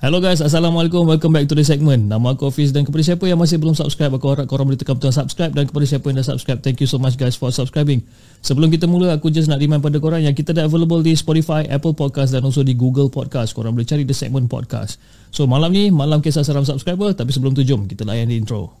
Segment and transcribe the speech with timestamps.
[0.00, 1.04] Hello guys, Assalamualaikum.
[1.04, 2.08] Welcome back to the segment.
[2.08, 4.96] Nama aku Hafiz dan kepada siapa yang masih belum subscribe, aku harap korang boleh tekan
[4.96, 8.00] butang subscribe dan kepada siapa yang dah subscribe, thank you so much guys for subscribing.
[8.40, 11.68] Sebelum kita mula, aku just nak remind pada korang yang kita dah available di Spotify,
[11.68, 13.52] Apple Podcast dan also di Google Podcast.
[13.52, 14.96] Korang boleh cari the segment podcast.
[15.36, 18.80] So malam ni, malam kisah seram subscriber tapi sebelum tu jom kita layan di intro.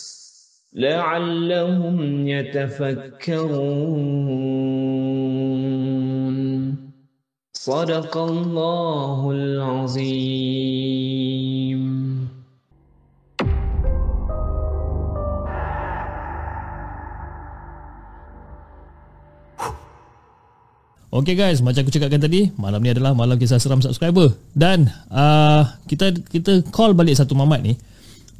[0.76, 3.96] لعلهم يتفكرون
[7.52, 10.76] صدق الله العظيم
[21.16, 24.36] Okay guys, macam aku cakapkan tadi, malam ni adalah malam kisah seram subscriber.
[24.52, 27.72] Dan uh, kita kita call balik satu mamat ni.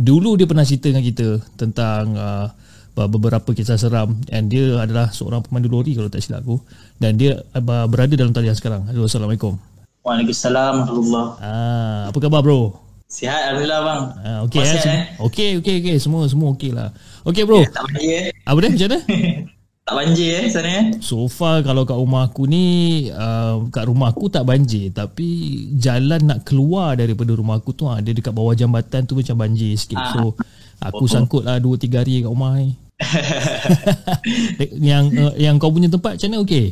[0.02, 2.50] Dulu dia pernah cerita dengan kita tentang uh,
[2.98, 6.58] beberapa kisah seram and dia adalah seorang pemandu lori kalau tak silap aku.
[6.98, 8.90] Dan dia uh, berada dalam talian sekarang.
[8.90, 9.62] Halo, Assalamualaikum.
[10.02, 12.74] Waalaikumsalam warahmatullahi Ah, apa khabar bro?
[13.06, 14.82] Sihat Alhamdulillah bang Ah, okay, Kau eh?
[14.90, 15.04] eh?
[15.22, 16.90] okay, okay, okay, semua semua okay lah.
[17.22, 19.00] Okay bro, Tak banjir eh apa dia macam mana?
[19.92, 20.86] Tak banjir eh sana eh?
[21.04, 22.64] So far kalau kat rumah aku ni
[23.12, 24.88] uh, Kat rumah aku tak banjir.
[24.96, 25.28] Tapi
[25.76, 30.00] jalan nak keluar daripada rumah aku tu Dia dekat bawah jambatan tu macam banjir sikit.
[30.16, 30.40] So
[30.80, 32.72] aku sangkut lah 2-3 hari kat rumah ni.
[34.80, 36.40] Yang uh, yang kau punya tempat macam mana?
[36.48, 36.66] Okey?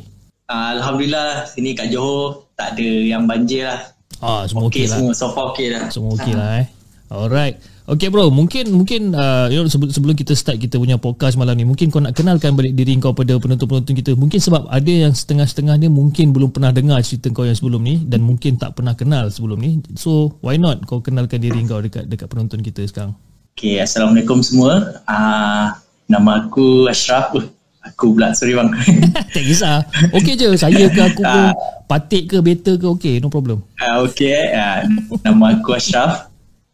[0.48, 3.84] Ah, Alhamdulillah Sini kat Johor Tak ada yang banjir lah.
[4.24, 4.96] Ah semua okey Okey lah.
[4.96, 5.92] semua So far okey dah.
[5.92, 6.68] Semua okey lah eh.
[7.12, 11.58] Alright Okay bro, mungkin mungkin uh, you know, sebelum, kita start kita punya podcast malam
[11.58, 14.14] ni, mungkin kau nak kenalkan balik diri kau pada penonton-penonton kita.
[14.14, 17.98] Mungkin sebab ada yang setengah-setengah ni mungkin belum pernah dengar cerita kau yang sebelum ni
[18.06, 19.82] dan mungkin tak pernah kenal sebelum ni.
[19.98, 23.18] So, why not kau kenalkan diri kau dekat dekat penonton kita sekarang?
[23.58, 25.02] Okey Assalamualaikum semua.
[25.10, 27.34] Ah, Nama aku Ashraf.
[27.34, 27.50] Uh,
[27.90, 28.38] Aku pula.
[28.38, 28.70] Sorry bang.
[29.34, 29.82] Tak kisah.
[30.14, 31.42] Okey je, saya ke aku ke,
[31.90, 33.66] patik ke, beta ke, okey, no problem.
[33.82, 34.86] ah, Okey eh ah,
[35.26, 36.29] Nama aku Ashraf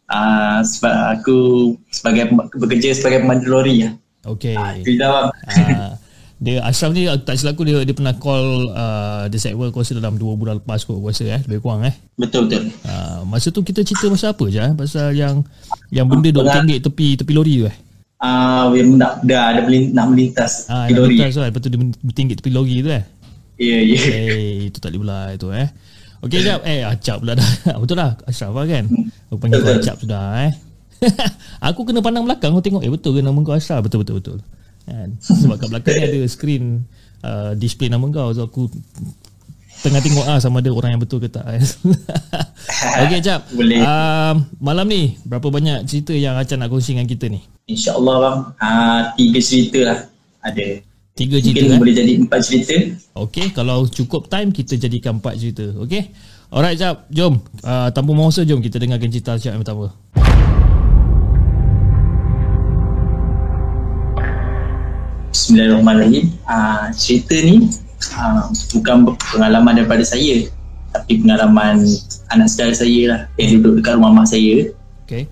[0.08, 1.36] ah, sebab Aku
[1.88, 3.90] sebagai bekerja sebagai pemandu lori ya.
[4.24, 4.56] Okey.
[4.80, 5.90] Itu dah bang Ah,
[6.36, 9.96] dia Ashraf ni tak silap aku dia dia pernah call uh, The Segwell aku rasa
[9.96, 13.48] dalam 2 bulan lepas kot aku rasa eh lebih kurang eh Betul betul uh, masa
[13.48, 14.72] tu kita cerita pasal apa je eh?
[14.74, 15.40] pasal yang
[15.88, 17.76] yang benda duk tenggek tepi tepi lori tu eh
[18.16, 21.16] Ah, uh, nak dah ada melin- nak melintas ah lori.
[21.16, 23.04] betul tu lepas tu dia bertinggik tepi lori tu eh
[23.56, 23.96] Ya ya.
[24.12, 25.68] eh itu tak boleh pula itu eh
[26.24, 26.64] Okey jap.
[26.64, 27.50] Eh acap pula dah.
[27.82, 28.84] Betul lah Ashraf lah kan?
[29.28, 30.52] Aku panggil kau acap sudah eh.
[31.68, 32.82] Aku kena pandang belakang kau tengok.
[32.84, 33.84] Eh betul ke nama kau Ashraf?
[33.84, 34.38] Betul betul betul.
[34.86, 35.18] Kan?
[35.20, 36.64] Sebab kat belakang ni ada screen
[37.20, 38.32] uh, display nama kau.
[38.32, 38.72] So aku
[39.84, 41.60] tengah tengok ah sama ada orang yang betul ke tak eh.
[43.04, 43.44] Okey jap.
[43.52, 43.84] Boleh.
[43.84, 47.44] um, malam ni berapa banyak cerita yang Acan nak kongsi dengan kita ni?
[47.66, 48.38] InsyaAllah bang.
[48.62, 49.98] Ah, tiga cerita lah.
[50.46, 50.85] Ada.
[51.16, 51.80] Tiga Mungkin cerita eh?
[51.80, 52.76] boleh jadi empat cerita.
[53.16, 55.64] Okey, kalau cukup time kita jadikan empat cerita.
[55.80, 56.12] Okey.
[56.52, 57.08] Alright, jap.
[57.08, 57.40] Jom.
[57.64, 59.96] Uh, tanpa masa jom kita dengarkan cerita Syah yang pertama.
[65.32, 66.36] Bismillahirrahmanirrahim.
[66.44, 67.72] Ah, cerita ni
[68.12, 70.44] ah, bukan pengalaman daripada saya.
[70.92, 71.80] Tapi pengalaman
[72.28, 73.20] anak saudara saya lah.
[73.40, 74.68] Yang duduk dekat rumah mak saya.
[75.08, 75.24] Okey.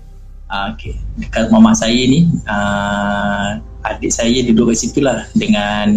[0.49, 0.97] Ah, okay.
[1.21, 3.61] Dekat rumah mak saya ni, ah,
[3.93, 5.27] adik saya duduk kat situ lah.
[5.37, 5.87] Dengan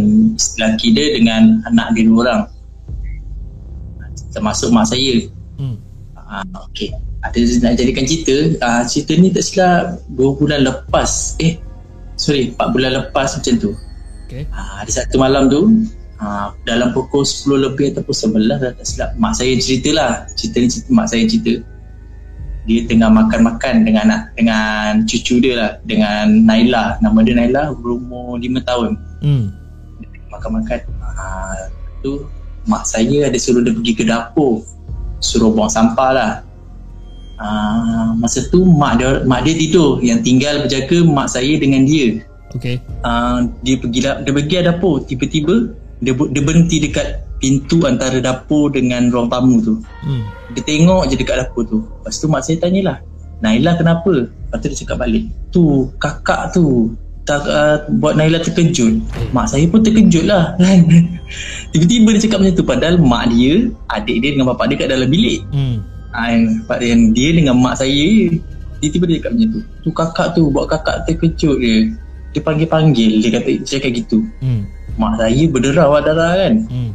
[0.59, 2.43] lelaki dia dengan anak dia dua orang.
[4.35, 5.25] Termasuk mak saya.
[5.57, 5.77] Hmm.
[6.15, 6.93] Ah, okay.
[7.25, 8.37] Ada nak jadikan cerita.
[8.61, 11.35] Ah, cerita ni tak silap dua bulan lepas.
[11.41, 11.59] Eh,
[12.15, 13.71] sorry, empat bulan lepas macam tu.
[14.29, 14.45] Okey.
[14.53, 15.89] Ah, ada satu malam tu,
[16.21, 19.11] ah, dalam pukul 10 lebih ataupun 11 dah tak silap.
[19.17, 20.13] Mak saya cerita lah.
[20.37, 21.53] Cerita ni cerita, mak saya cerita.
[22.69, 25.73] Dia tengah makan-makan dengan anak dengan cucu dia lah.
[25.89, 27.01] Dengan Naila.
[27.01, 28.91] Nama dia Naila berumur 5 tahun.
[29.25, 29.45] Hmm.
[30.29, 30.79] Makan-makan.
[31.01, 31.73] Ah,
[32.05, 32.29] tu
[32.69, 34.61] mak saya ada suruh dia pergi ke dapur.
[35.25, 36.33] Suruh buang sampah lah.
[37.41, 42.19] Ah, masa tu mak dia mak dia tidur yang tinggal berjaga mak saya dengan dia
[42.51, 42.83] Okey.
[43.07, 47.07] uh, dia pergi dia pergi dapur tiba-tiba dia dia berhenti dekat
[47.39, 50.23] pintu antara dapur dengan ruang tamu tu Hmm.
[50.53, 52.99] dia tengok je dekat dapur tu lepas tu mak saya tanyalah
[53.39, 54.27] Naila kenapa?
[54.27, 55.63] Lepas tu dia cakap balik Tu
[56.03, 56.91] kakak tu
[57.23, 58.99] tak, uh, Buat Naila terkejut
[59.31, 60.83] Mak saya pun terkejut lah kan
[61.71, 65.07] Tiba-tiba dia cakap macam tu Padahal mak dia Adik dia dengan bapak dia kat dalam
[65.07, 65.79] bilik Hmm.
[66.11, 66.35] ha,
[67.15, 68.27] dia dengan mak saya
[68.83, 71.77] Tiba-tiba dia cakap macam tu Tu kakak tu Buat kakak terkejut dia
[72.35, 74.67] Dia panggil-panggil Dia kata dia cakap gitu Hmm.
[74.99, 76.91] Mak saya berderau lah darah kan Hmm.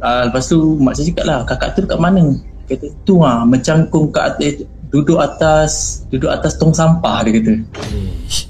[0.00, 2.22] uh, Lepas tu mak saya cakap lah Kakak tu dekat mana
[2.68, 5.72] kata tu lah Mencangkung kat atas Duduk atas
[6.12, 7.52] Duduk atas tong sampah Dia kata.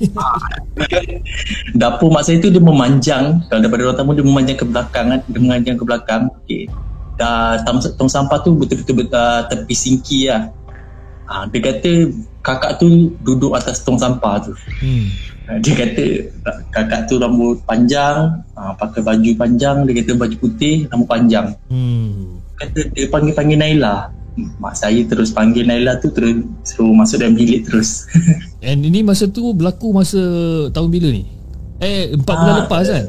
[1.79, 5.21] Dapur mak saya tu dia memanjang Kalau daripada ruang tamu dia memanjang ke belakang kan
[5.27, 6.67] Dia memanjang ke belakang okay.
[7.15, 10.51] Dah, tong, tong sampah tu betul-betul uh, tepi singki lah
[11.31, 11.93] uh, Dia kata
[12.43, 12.87] kakak tu
[13.23, 15.07] duduk atas tong sampah tu Hmm.
[15.59, 16.05] Dia kata
[16.71, 22.39] kakak tu rambut panjang uh, Pakai baju panjang Dia kata baju putih rambut panjang Hmm.
[22.55, 27.67] Kata dia panggil-panggil Naila Mak saya terus panggil Naila tu Terus suruh masuk dalam bilik
[27.67, 28.07] terus
[28.67, 30.23] And ini masa tu berlaku masa
[30.71, 31.27] tahun bila ni?
[31.83, 33.05] Eh, 4 bulan Ah, lepas kan?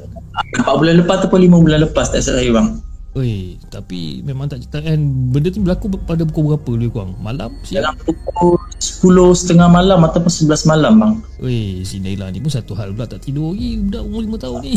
[0.57, 2.67] 4 bulan lepas ataupun 5 bulan lepas tak salah saya bang
[3.13, 4.97] Oi, tapi memang tak cerita kan
[5.29, 7.13] benda tu berlaku pada pukul berapa lebih kurang?
[7.21, 7.53] Malam?
[7.61, 7.85] Siang?
[7.85, 11.13] Dalam pukul 10 setengah malam ataupun 11 malam bang.
[11.45, 14.57] Oi, si Naila ni pun satu hal pula tak tidur lagi budak umur 5 tahun
[14.65, 14.73] ni.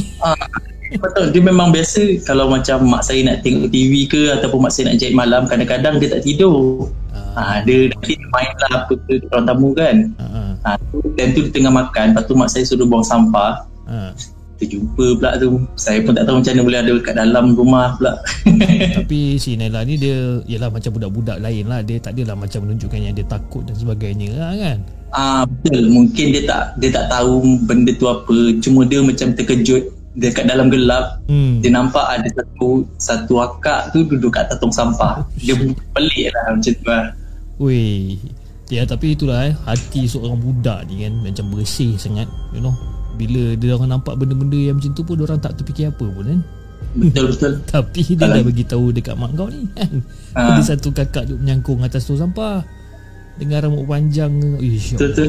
[1.01, 4.93] Betul, dia memang biasa kalau macam mak saya nak tengok TV ke ataupun mak saya
[4.93, 6.93] nak jahit malam, kadang-kadang dia tak tidur.
[7.17, 9.97] Ah, Ha, dia nanti dia main lah apa ke orang tamu kan.
[10.21, 13.65] ah, Ha, tu, tu dia tengah makan, lepas tu mak saya suruh buang sampah.
[13.89, 14.13] ah.
[14.65, 15.61] Jumpa pula tu.
[15.77, 18.17] Saya pun tak tahu macam mana boleh ada kat dalam rumah pula.
[18.97, 22.99] Tapi si Naila ni dia Yalah macam budak-budak lain lah Dia tak adalah macam menunjukkan
[22.99, 24.79] yang dia takut dan sebagainya lah kan
[25.17, 28.37] Ah betul, mungkin dia tak dia tak tahu benda tu apa.
[28.61, 29.83] Cuma dia macam terkejut
[30.17, 34.75] dekat dalam gelap Hmm dia nampak ada satu satu akak tu duduk kat atas tong
[34.75, 35.25] sampah.
[35.41, 35.57] Dia
[35.97, 37.05] pelik lah macam tu lah.
[37.57, 38.21] Weh
[38.67, 42.75] Ya tapi itulah eh Hati seorang budak ni kan Macam bersih sangat You know
[43.17, 46.41] Bila dia orang nampak benda-benda yang macam tu pun Orang tak terfikir apa pun kan?
[46.97, 47.53] Betul betul.
[47.75, 49.91] Tapi dia Kalau- dah beritahu dekat mak kau ni kan?
[50.33, 50.57] Ah.
[50.57, 52.61] Ada satu kakak duduk menyangkung atas tong sampah.
[53.37, 54.33] Dengan rambut panjang.
[54.57, 55.29] Ish Betul,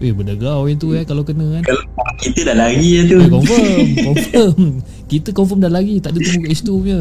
[0.00, 0.12] Eh.
[0.16, 1.62] Benda kau yang tu eh Kalau kena kan?
[1.62, 1.84] Kalau
[2.18, 3.16] kita dah lari lah tu.
[3.20, 4.60] Eh, confirm Confirm.
[5.06, 7.00] Kita confirm dah lagi Tak ada tunggu kat situ punya.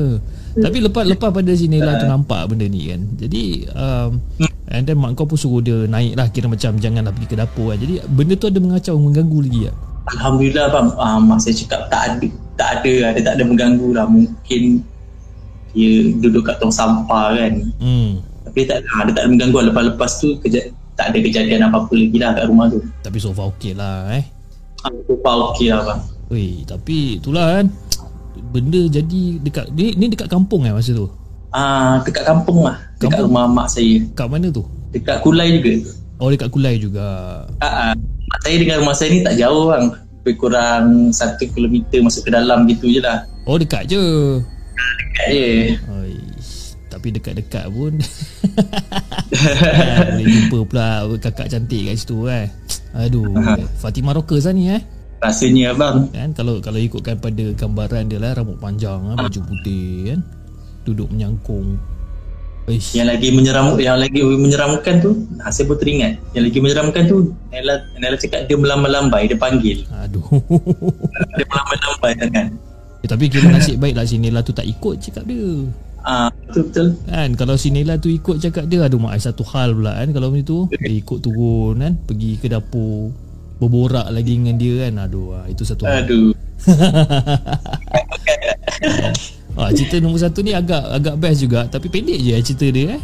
[0.60, 3.02] Tapi lepas lepas pada si Nela tu nampak benda ni kan?
[3.16, 4.10] Jadi um,
[4.68, 7.72] And then mak kau pun suruh dia naik lah Kira macam janganlah pergi ke dapur
[7.72, 7.80] kan?
[7.80, 9.76] Jadi benda tu ada mengacau Mengganggu lagi tak?
[10.12, 13.90] Alhamdulillah bang, uh, mak saya cakap tak ada tak ada lah, dia tak ada mengganggu
[13.94, 14.06] lah.
[14.06, 14.84] Mungkin
[15.70, 17.54] dia duduk kat tong sampah kan.
[17.78, 19.70] Hmm Tapi tak ada, dia tak ada mengganggu.
[19.70, 22.82] Lepas-lepas tu keja- tak ada kejadian apa-apa lagi lah kat rumah tu.
[23.00, 24.26] Tapi so far okey lah eh
[24.80, 26.02] Ah, Lupa okey lah bang.
[26.28, 27.66] Weh tapi itulah kan
[28.50, 31.08] Benda jadi dekat Ni, ni dekat kampung eh masa tu
[31.50, 32.78] Ah, dekat kampung lah.
[32.96, 33.32] Dekat Kampung?
[33.32, 34.04] rumah mak saya.
[34.14, 34.62] Kat mana tu?
[34.90, 35.74] Dekat Kulai juga.
[36.18, 37.08] Oh dekat Kulai juga
[37.58, 37.94] Ah, ah.
[38.40, 39.86] Saya dengan rumah saya ni tak jauh bang.
[40.20, 43.24] Lebih kurang satu kilometer masuk ke dalam gitu je lah.
[43.44, 44.04] Oh dekat je
[44.76, 45.48] Dekat je.
[45.90, 46.14] Oi,
[46.88, 47.94] tapi dekat-dekat pun
[49.30, 50.88] kan, Boleh jumpa pula
[51.18, 52.48] kakak cantik kat situ eh
[52.92, 53.30] Aduh
[53.78, 54.82] Fatimah Rockers lah ni eh
[55.20, 56.08] Rasanya abang.
[56.10, 60.20] kan kalau kalau ikutkan pada gambaran dia lah rambut panjang ah, baju putih kan
[60.84, 61.76] duduk menyangkung
[62.69, 65.12] Ish, Yang lagi menyeram yang lagi menyeramkan tu,
[65.44, 66.21] saya pun teringat.
[66.31, 67.18] Yang lagi menyeramkan tu,
[67.50, 69.89] Nella Nella cakap dia melambai-lambai, dia panggil.
[69.92, 70.21] aduh
[71.35, 72.47] Dia melambai-lambai tangan.
[72.99, 75.66] eh, tapi kira nasib baik lah si Nela tu tak ikut cakap dia
[75.99, 76.88] Ah, betul betul.
[77.06, 80.30] kan kalau si Nela tu ikut cakap dia aduh mak satu hal pula kan kalau
[80.30, 83.11] macam tu dia ikut turun kan pergi ke dapur
[83.57, 86.31] berborak lagi dengan dia kan aduh ah, itu satu hal Aduh.
[89.59, 92.95] Ah, cerita nombor satu ni agak agak best juga tapi pendek je eh cerita dia
[92.95, 93.01] eh.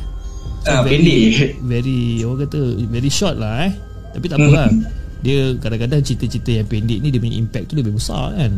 [0.63, 1.47] Ah, very, pendek je.
[1.62, 3.74] Very orang kata very short lah eh.
[4.15, 4.71] Tapi tak apalah.
[5.19, 8.51] Dia kadang-kadang cerita-cerita yang pendek ni dia punya impact tu lebih besar kan.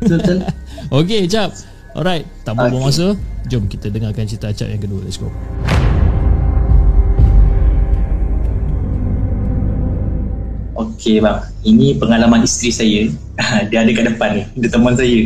[0.00, 0.40] Betul.
[1.02, 1.52] Okay, Cap.
[1.92, 2.86] Alright, tak buang Okay.
[2.88, 3.06] masa.
[3.50, 5.04] Jom kita dengarkan cerita Cap yang kedua.
[5.04, 5.28] Let's go.
[10.78, 13.00] Okey bang, ini pengalaman isteri saya.
[13.70, 15.18] Dia ada kat depan ni, dia teman saya.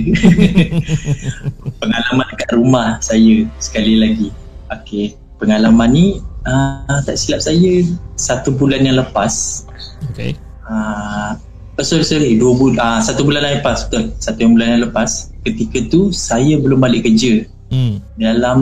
[1.80, 4.28] pengalaman dekat rumah saya sekali lagi.
[4.72, 6.06] Okey, pengalaman ni
[6.48, 7.84] uh, tak silap saya
[8.16, 9.64] satu bulan yang lepas.
[10.12, 10.32] Okay.
[10.64, 11.36] Uh,
[11.76, 14.08] oh, sorry sorry, dua bulan, uh, satu bulan yang lepas betul.
[14.24, 15.32] Satu bulan yang lepas.
[15.44, 17.44] Ketika tu saya belum balik kerja.
[17.72, 18.04] Hmm.
[18.20, 18.58] Dalam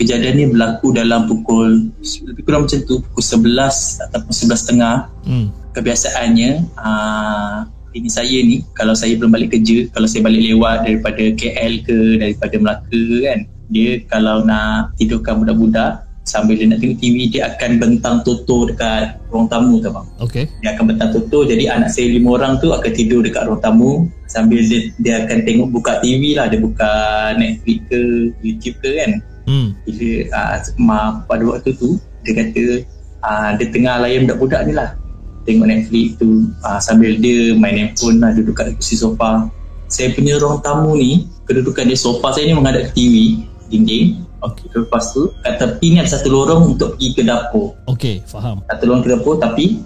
[0.00, 5.50] kejadian ni berlaku dalam pukul lebih kurang macam tu pukul 11 ataupun 11.30 Hmm.
[5.76, 11.24] kebiasaannya uh, ini saya ni kalau saya belum balik kerja kalau saya balik lewat daripada
[11.34, 17.30] KL ke daripada Melaka kan dia kalau nak tidurkan budak-budak sambil dia nak tengok TV
[17.30, 20.06] dia akan bentang toto dekat ruang tamu tu bang.
[20.20, 21.46] Okay dia akan bentang toto.
[21.46, 24.10] Jadi anak saya lima orang tu akan tidur dekat ruang tamu.
[24.26, 26.50] Sambil dia, dia akan tengok buka TV lah.
[26.50, 26.92] Dia buka
[27.38, 28.00] Netflix ke
[28.42, 29.10] YouTube ke kan?
[29.46, 29.68] Hmm.
[29.86, 32.82] Bila uh, pada waktu tu dia kata
[33.22, 34.98] uh, dia tengah layan budak-budak ni lah.
[35.46, 39.46] Tengok Netflix tu uh, sambil dia main handphone lah duduk kat kursi sofa.
[39.86, 44.66] Saya punya ruang tamu ni kedudukan dia sofa saya ni menghadap ke TV dinding Okay.
[44.74, 47.74] Lepas tu kat tepi ni ada satu lorong untuk pergi ke dapur.
[47.90, 49.82] Okay faham Satu lorong ke dapur tapi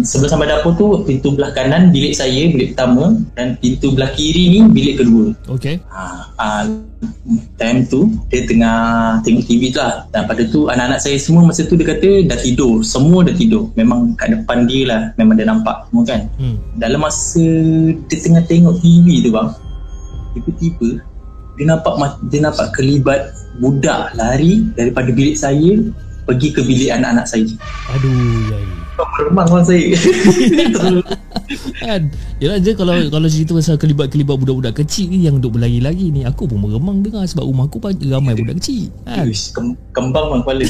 [0.00, 4.48] sebelum sampai dapur tu pintu belah kanan bilik saya, bilik pertama dan pintu belah kiri
[4.48, 5.36] ni bilik kedua.
[5.44, 6.04] Okay Ha,
[6.40, 6.48] ha,
[7.58, 8.78] time tu dia tengah
[9.22, 12.38] tengok TV tu lah dan pada tu anak-anak saya semua masa tu dia kata dah
[12.38, 16.56] tidur semua dah tidur memang kat depan dia lah memang dia nampak semua kan Hmm
[16.78, 17.46] dalam masa
[18.06, 19.48] dia tengah tengok TV tu bang
[20.34, 21.02] tiba-tiba
[21.58, 21.94] dia nampak
[22.30, 25.82] dia nampak kelibat budak lari daripada bilik saya
[26.28, 27.50] pergi ke bilik anak-anak saya.
[27.98, 28.14] Aduh
[28.52, 28.66] yai.
[28.98, 29.86] meremang bang saya.
[31.80, 32.12] Kan?
[32.42, 36.28] Yelah je kalau Kalau cerita pasal kelibat-kelibat budak-budak kecil ni Yang duk berlari lagi ni
[36.28, 39.24] Aku pun meremang dengar Sebab rumah aku ramai budak kecil Kan?
[39.24, 39.54] Uish,
[39.96, 40.60] kembang bang kepala.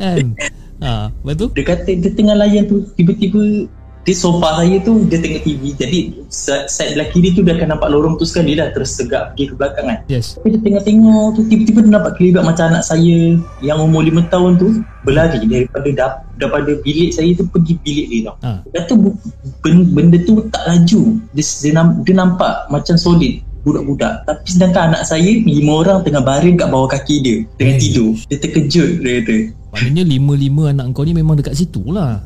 [0.00, 0.32] Kan?
[0.80, 3.68] Ha, Lepas tu dia kata dia tengah layan tu tiba-tiba
[4.04, 7.88] di sofa saya tu dia tengok TV jadi side belah kiri tu dia akan nampak
[7.88, 9.98] lorong tu sekali dah terus tegak pergi ke belakang kan.
[10.12, 10.36] Yes.
[10.36, 13.16] Tapi dia tengok-tengok tu tiba-tiba dia nampak kelibat macam anak saya
[13.64, 14.68] yang umur 5 tahun tu
[15.08, 18.36] berlari daripada dap, daripada bilik saya tu pergi bilik dia tau.
[18.44, 18.50] Ha.
[18.76, 19.16] kata bu-
[19.64, 21.00] benda, benda tu tak laju.
[21.32, 21.72] Dia, dia,
[22.04, 24.28] dia nampak macam solid budak-budak.
[24.28, 28.12] Tapi sedangkan anak saya lima orang tengah baring kat bawah kaki dia tengah tidur.
[28.28, 29.36] Dia terkejut dia kata
[29.74, 32.22] Maknanya lima-lima anak kau ni Memang dekat situ lah.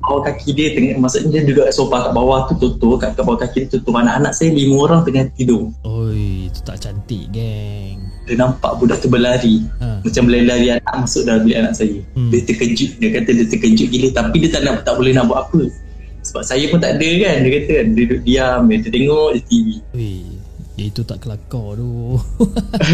[0.00, 3.36] Bawah kaki dia tengah maksudnya dia duduk sofa kat bawah tu tutup kat, kat bawah
[3.36, 4.00] kaki dia tutup.
[4.00, 5.68] Anak-anak saya lima orang tengah tidur.
[5.84, 8.00] Oi Itu tak cantik geng.
[8.24, 9.60] Dia nampak budak tu berlari.
[9.84, 10.00] Ha.
[10.00, 11.98] macam berlari-lari anak masuk dalam bilik anak saya.
[12.16, 12.32] Hmm.
[12.32, 12.90] dia terkejut.
[12.96, 15.62] Dia kata dia terkejut gila tapi dia tak nak tak boleh nak buat apa.
[16.24, 17.36] Sebab saya pun tak ada kan.
[17.44, 20.39] Dia kata dia duduk diam dia tengok dia TV Oi
[20.80, 22.16] Ya itu tak kelakar tu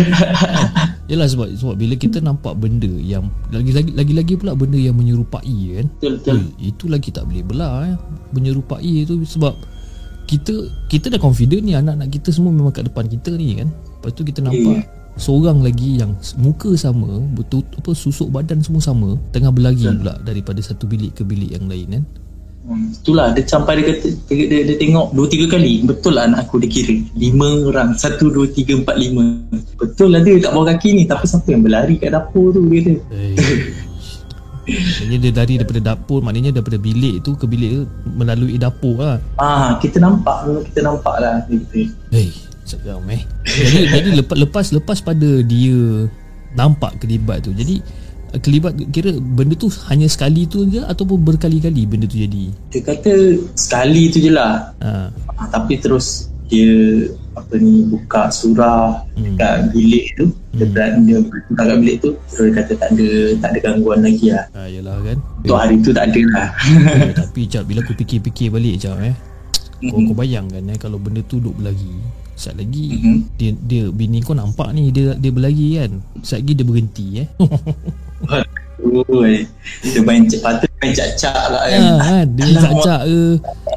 [1.10, 5.86] Yelah sebab sebab bila kita nampak benda yang lagi-lagi lagi-lagi pula benda yang menyerupai kan.
[6.02, 7.96] betul betul Oi, itu lagi tak boleh belah eh.
[8.34, 9.54] Menyerupai tu sebab
[10.26, 13.70] kita kita dah confident ni anak-anak kita semua memang kat depan kita ni kan.
[13.70, 14.82] Lepas tu kita nampak
[15.14, 20.58] seorang lagi yang muka sama, betul apa susuk badan semua sama, tengah berlari pula daripada
[20.58, 22.04] satu bilik ke bilik yang lain kan.
[22.66, 25.86] Hmm, itulah dia sampai dia kata dia, dia, dia tengok dua tiga kali.
[25.86, 26.98] Betul lah anak aku dia kira.
[27.14, 27.94] Lima orang.
[27.94, 29.38] Satu dua tiga empat lima.
[29.78, 31.02] Betul lah dia kat bawah kaki ni.
[31.06, 32.94] Tapi siapa yang berlari kat dapur tu dia kata.
[33.14, 33.36] Eh.
[34.66, 37.82] Maknanya dia lari daripada dapur Maknanya daripada bilik tu Ke bilik tu
[38.18, 39.22] Melalui dapur lah.
[39.38, 41.38] Ah, kita nampak kita nampak lah.
[42.10, 42.34] Hei
[42.66, 43.22] Seram eh.
[43.46, 46.10] Jadi, jadi lepas, lepas Lepas pada dia
[46.56, 47.52] Nampak kelibat tu.
[47.52, 47.78] Jadi
[48.38, 53.12] Kelibat kira Benda tu hanya sekali tu je Ataupun berkali-kali Benda tu jadi Dia kata
[53.52, 54.72] sekali tu je lah.
[54.78, 55.08] ha.
[55.32, 57.02] Ah, tapi terus dia
[57.34, 59.34] apa ni buka surah Hmm.
[59.34, 60.24] dekat bilik tu.
[60.52, 60.72] Dia Hmm.
[60.72, 64.26] berani dia buka kat bilik tu terus dia kata tak ada tak ada gangguan lagi
[64.30, 64.44] lah.
[64.50, 66.48] ha Yalah kan Untuk hari tu tak ada lah.
[66.54, 69.16] eh, Tapi Jap Bila aku fikir-fikir balik Jap eh
[69.82, 71.98] kau, kau bayangkan eh Kalau benda tu duk berlari
[72.32, 73.18] Sekejap lagi Mhm.
[73.34, 75.92] dia dia bini kau nampak ni dia dia berlari kan.
[76.16, 77.28] Sekejap lagi dia berhenti eh.
[78.86, 79.48] Oi.
[79.82, 81.80] Dia main cepat tu main cak-cak lah kan.
[81.80, 82.62] ha, kan dia Alamak.
[82.62, 83.20] cak-cak ke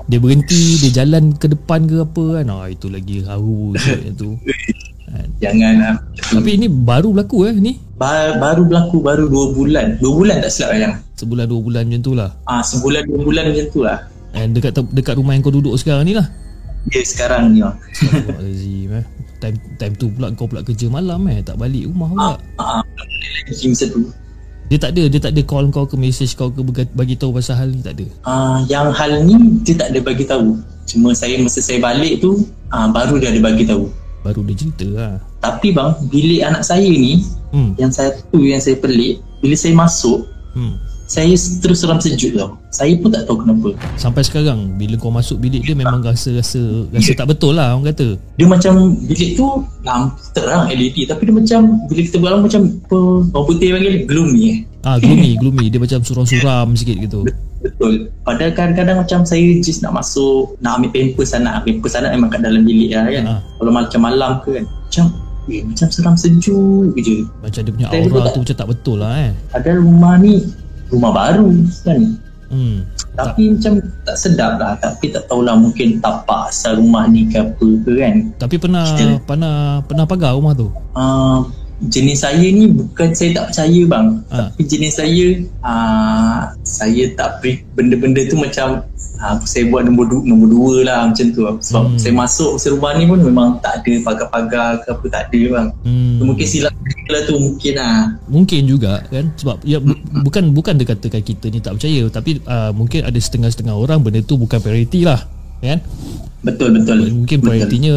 [0.09, 2.45] dia berhenti dia jalan ke depan ke apa kan.
[2.51, 4.35] Ah itu lagi haru siap tu.
[5.09, 5.27] Kan.
[5.41, 5.95] Jangan lah.
[6.19, 7.79] Tapi ini baru berlaku eh ni.
[7.95, 9.87] Ba- baru berlaku baru 2 bulan.
[9.97, 10.93] 2 bulan tak silap yang.
[11.19, 12.29] Sebulan dua bulan macam tu lah.
[12.47, 13.97] Ah sebulan 2 bulan macam tu lah.
[14.37, 16.27] And dekat dekat rumah yang kau duduk sekarang ni lah.
[16.87, 17.75] Dia sekarang ni lah.
[17.91, 19.05] Astagfirullahalazim eh.
[19.39, 22.31] Time time tu pula kau pula kerja malam eh tak balik rumah pula.
[22.59, 22.83] Ah,
[23.47, 24.11] lagi masa tu.
[24.69, 26.61] Dia tak ada dia tak ada call kau ke message kau ke
[26.93, 28.05] bagi- tahu pasal hal ni tak ada.
[28.21, 29.33] Ah, yang hal ni
[29.65, 30.61] dia tak ada bagi tahu.
[30.85, 33.89] Cuma saya masa saya balik tu ah, baru dia ada bagi tahu.
[34.21, 35.13] Baru dia cerita lah.
[35.41, 37.73] Tapi bang, bilik anak saya ni Hmm.
[37.75, 40.21] yang satu yang saya pelik, bila saya masuk,
[40.53, 40.77] Hmm.
[41.09, 42.53] Saya terus seram sejuk tau.
[42.69, 43.73] Saya pun tak tahu kenapa.
[43.97, 47.89] Sampai sekarang bila kau masuk bilik dia memang rasa rasa rasa tak betul lah orang
[47.89, 48.13] kata.
[48.37, 52.99] Dia macam bilik tu lampu terang LED tapi dia macam bila kita buat macam apa
[53.33, 54.57] orang putih panggil gloomy eh.
[54.85, 57.25] Ah gloomy gloomy dia macam suram-suram sikit gitu.
[57.59, 58.07] Betul.
[58.23, 61.65] Padahal kadang-kadang macam saya just nak masuk, nak ambil pampers anak.
[61.67, 63.23] Pampers anak memang kat dalam bilik lah kan.
[63.27, 63.35] Ha.
[63.59, 64.65] Kalau macam malam ke kan.
[64.69, 65.05] Macam,
[65.51, 67.27] eh macam seram sejuk je.
[67.43, 69.31] Macam dia punya aura tak- tu macam tak betul lah eh.
[69.51, 70.47] Padahal rumah ni,
[70.89, 71.49] rumah baru
[71.85, 71.99] kan.
[72.49, 72.81] Hmm.
[73.13, 74.73] Tapi macam tak sedap lah.
[74.81, 78.15] Tapi tak tahulah mungkin tapak asal rumah ni ke apa ke kan.
[78.41, 79.55] Tapi pernah Kita- pernah
[79.85, 80.67] pernah pagar rumah tu.
[80.97, 81.45] Uh,
[81.81, 84.07] jenis saya ni bukan saya tak percaya bang.
[84.27, 84.35] Ha.
[84.49, 85.25] tapi jenis saya
[85.63, 87.39] uh, saya tak
[87.71, 88.83] benda-benda tu macam
[89.17, 91.47] uh, saya buat nombor du- nombor dua lah macam tu.
[91.47, 91.95] Sebab Hmm.
[91.95, 95.67] saya masuk masa rumah ni pun memang tak ada pagar-pagar ke apa tak ada bang.
[95.81, 96.19] Hmm.
[96.21, 96.73] mungkin silap
[97.09, 97.97] lah tu mungkin lah.
[98.27, 99.25] Mungkin juga kan?
[99.33, 102.03] Sebab ya bu- bukan bukan dikatakan kita ni tak percaya.
[102.05, 105.23] Tapi uh, mungkin ada setengah-setengah orang benda tu bukan priority lah
[105.59, 105.79] kan
[106.39, 107.47] betul betul mungkin betul.
[107.51, 107.93] prioritinya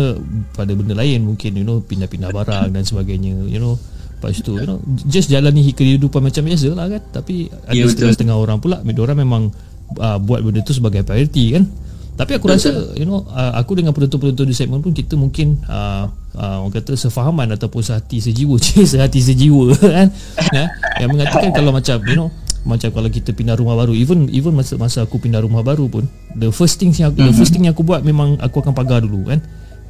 [0.59, 3.79] pada benda lain mungkin you know pindah-pindah barang dan sebagainya you know
[4.19, 8.11] lepas tu you know just jalani kehidupan macam biasa lah kan tapi ada Ya, betul.
[8.11, 9.55] setengah-setengah orang pula mereka memang
[9.99, 11.67] uh, buat benda tu sebagai priority kan
[12.13, 16.07] tapi aku rasa you know uh, aku dengan penonton-penonton di segmen pun kita mungkin uh,
[16.37, 18.61] uh, orang kata sefahaman ataupun sehati sejiwa
[18.93, 20.13] sehati sejiwa kan
[20.53, 20.67] ya?
[21.01, 22.29] yang mengatakan kalau macam you know
[22.63, 26.07] macam kalau kita pindah rumah baru even even masa masa aku pindah rumah baru pun
[26.33, 29.27] the first thing yang the first thing yang aku buat memang aku akan pagar dulu
[29.27, 29.43] kan?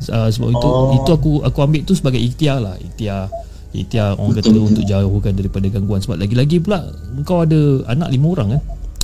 [0.02, 0.90] Uh, sebab itu Oh.
[0.92, 2.74] itu aku aku ambil tu sebagai ikhtiar lah.
[2.74, 3.30] Ikhtiar
[3.70, 6.00] ikhtiar orang kata Betul, untuk jauhkan daripada gangguan.
[6.00, 6.90] Sebab lagi-lagi pula
[7.22, 8.62] kau ada anak lima orang kan?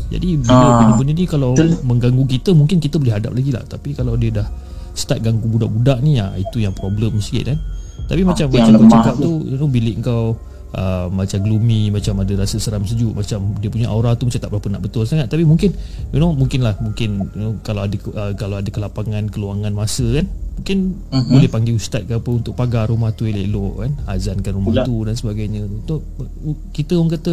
[0.09, 1.77] Jadi bila Ah, benda-benda ni kalau betul.
[1.85, 3.63] mengganggu kita mungkin kita boleh hadap lagi lah.
[3.63, 4.49] Tapi kalau dia dah
[4.91, 7.59] start ganggu budak-budak ni ya itu yang problem sikit kan?
[8.09, 9.33] Tapi macam Ah, yang macam kau cakap tu.
[9.47, 10.35] tu bilik kau
[10.75, 14.51] uh, macam gloomy macam ada rasa seram sejuk macam dia punya aura tu macam tak
[14.51, 15.73] berapa nak betul sangat tapi mungkin
[16.13, 20.05] you know mungkin lah mungkin you know, kalau ada uh, kalau ada kelapangan keluangan masa
[20.21, 20.27] kan
[20.59, 20.79] mungkin
[21.15, 21.31] uh-huh.
[21.31, 24.85] boleh panggil ustaz ke apa untuk pagar rumah tu elok-elok kan azankan rumah Pula.
[24.85, 26.03] tu dan sebagainya untuk
[26.75, 27.33] kita orang kata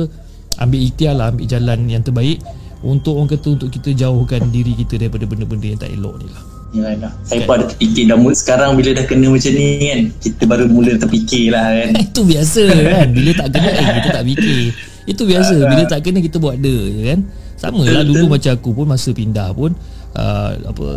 [0.61, 2.39] ambil ikhtiar lah ambil jalan yang terbaik
[2.85, 6.54] untuk orang kata untuk kita jauhkan diri kita daripada benda-benda yang tak elok ni lah
[6.75, 7.13] Yalah.
[7.23, 10.65] Saya pun ada terfikir dah mula sekarang bila dah kena macam ni kan kita baru
[10.67, 11.89] mula terfikir lah kan.
[12.11, 13.07] Itu biasa kan.
[13.15, 14.63] Bila tak kena eh, kita tak fikir.
[15.07, 15.55] Itu biasa.
[15.63, 17.19] Bila tak kena kita buat ada je kan.
[17.55, 18.33] Sama lah dulu betul.
[18.35, 19.71] macam aku pun masa pindah pun
[20.19, 20.87] uh, apa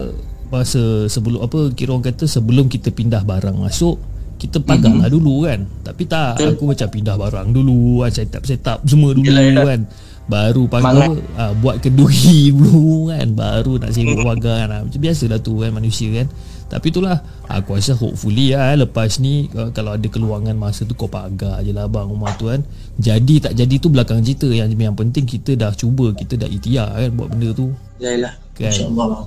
[0.50, 3.94] masa sebelum apa kira orang kata sebelum kita pindah barang masuk
[4.38, 5.66] kita pagar lah dulu kan.
[5.86, 6.58] Tapi tak Betul.
[6.58, 9.64] aku macam pindah barang dulu kan set up set up semua dulu Yelah, yelah.
[9.66, 9.80] kan
[10.28, 11.08] baru Semangat.
[11.34, 15.72] uh, buat keduri dulu kan baru nak sibuk pagar kan Ah, macam biasalah tu kan
[15.72, 16.28] manusia kan
[16.68, 17.16] tapi itulah
[17.48, 21.72] aku rasa hopefully lah lepas ni uh, kalau ada keluangan masa tu kau pagar je
[21.72, 22.60] lah bang rumah tu kan
[22.94, 26.92] jadi tak jadi tu belakang cerita yang yang penting kita dah cuba kita dah ikhtiar
[26.92, 28.70] kan buat benda tu Yalah Kan?
[28.70, 29.26] InsyaAllah.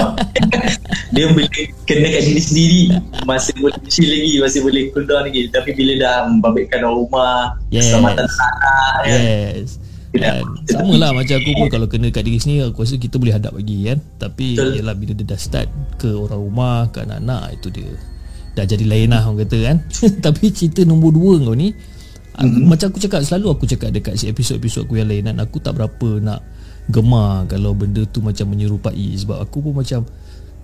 [1.10, 1.48] Dia boleh
[1.84, 2.82] kena kat diri sendiri
[3.24, 7.36] Masih boleh chill lagi Masih boleh cool down lagi Tapi bila dah membabitkan orang rumah
[7.68, 7.88] Yes.
[7.88, 8.56] Keselamatan anak
[9.00, 9.79] kan Yes.
[10.18, 10.42] Kan?
[10.66, 13.54] Sama lah macam aku pun Kalau kena kat diri sendiri Aku rasa kita boleh hadap
[13.54, 14.72] lagi kan Tapi Betul.
[14.82, 17.90] Yalah bila dia dah start Ke orang rumah Ke anak-anak Itu dia
[18.58, 19.76] Dah jadi lain lah orang kata kan
[20.26, 22.40] Tapi cerita nombor dua kau ni mm-hmm.
[22.40, 22.66] Mhm.
[22.66, 25.78] Macam aku cakap Selalu aku cakap dekat si episod-episod aku yang lain kan Aku tak
[25.78, 26.40] berapa nak
[26.90, 30.02] Gemar Kalau benda tu macam menyerupai Sebab aku pun macam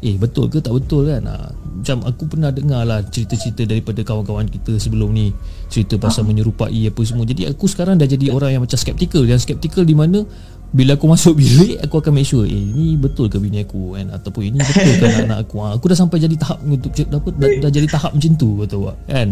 [0.04, 1.55] Eh betul ke tak betul kan ha,
[1.86, 5.30] Macam aku pernah dengar lah Cerita-cerita daripada kawan-kawan kita sebelum ni.
[5.70, 7.22] Cerita pasal menyerupai apa semua.
[7.22, 9.22] Jadi aku sekarang dah jadi orang yang macam skeptikal.
[9.22, 10.26] Yang skeptikal di mana
[10.74, 14.10] Bila aku masuk bilik Aku akan make sure Eh ni betul ke bini aku kan?
[14.18, 15.54] Ataupun ini betul ke anak-anak aku?
[15.62, 18.66] Ha, Aku dah sampai jadi tahap untuk dah, dah, dah jadi tahap macam tu kau
[18.66, 18.96] tahu tak?
[19.06, 19.28] Kan?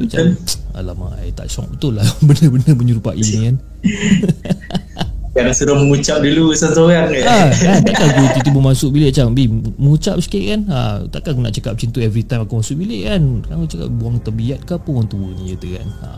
[0.00, 0.24] Macam
[0.80, 3.56] Alamak eh, tak syok betul lah Benda-benda menyerupai ni kan
[5.38, 7.78] Yang suruh mengucap dulu Seseorang kan ha, kan?
[7.86, 10.60] Takkan aku tiba-tiba masuk bilik macam Bim mengucap sikit kan?
[10.66, 13.22] Ha, takkan aku nak cakap macam tu every time aku masuk bilik kan?
[13.46, 15.88] Kan aku cakap buang terbiat ke apa orang tua ni kata kan?
[16.02, 16.08] Ha,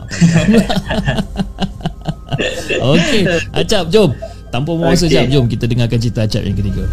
[2.97, 3.21] Okey
[3.53, 4.09] Acap jom.
[4.49, 5.15] Tanpa membuang masa Okey.
[5.15, 6.83] jap jom kita dengarkan cerita Acap yang ketiga.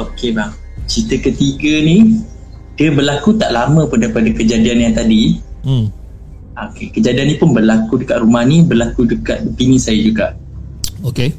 [0.00, 0.52] Okey bang.
[0.88, 2.24] Cerita ketiga ni
[2.80, 5.36] Dia berlaku tak lama pun daripada kejadian yang tadi.
[5.62, 5.92] Hmm.
[6.52, 10.36] Okey, kejadian ni pun berlaku dekat rumah ni Berlaku dekat bini saya juga.
[11.00, 11.32] Okey.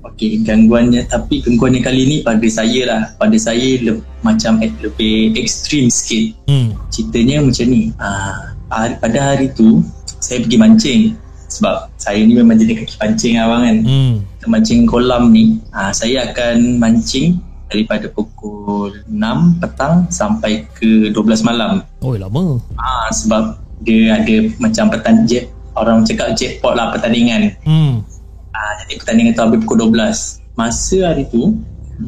[0.00, 3.02] Okey, gangguannya Tapi gangguannya kali ni pada saya lah.
[3.16, 6.38] Pada saya le- macam eh, lebih ekstrim sikit.
[6.46, 6.70] Hmm.
[6.88, 7.90] Ceritanya macam ni.
[7.96, 9.82] Ah, hari, Pada hari tu
[10.18, 11.02] Saya pergi mancing.
[11.50, 13.76] Sebab saya ni memang jadi kaki pancing abang kan.
[13.82, 14.14] Hmm.
[14.46, 15.58] Mancing kolam ni.
[15.68, 19.18] Ah, Saya akan mancing Daripada pukul 6
[19.58, 21.82] petang Sampai ke 12 malam.
[22.00, 22.56] Oh lama.
[22.74, 25.46] Ah, Sebab dia ada macam pertandingan jet,
[25.78, 28.02] Orang cakap jackpot lah pertandingan hmm.
[28.50, 30.58] Ah, jadi pertandingan tu habis pukul 12.
[30.58, 31.56] Masa hari tu,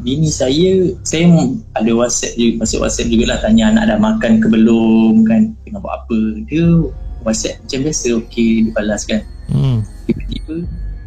[0.03, 1.25] bini saya, saya
[1.73, 6.03] ada WhatsApp juga, masuk WhatsApp jugalah tanya anak dah makan ke belum kan, tengah buat
[6.03, 6.19] apa.
[6.51, 6.67] Dia
[7.25, 9.21] WhatsApp macam biasa, okey, dia balas kan.
[9.49, 9.81] Hmm.
[10.05, 10.55] Tiba-tiba,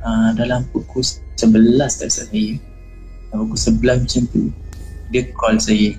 [0.03, 2.47] ah, dalam pukul 11 tak saya,
[3.31, 4.43] dalam pukul 11 macam tu,
[5.15, 5.95] dia call saya.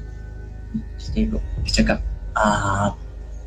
[1.14, 2.02] Dia, dia cakap,
[2.36, 2.92] ah,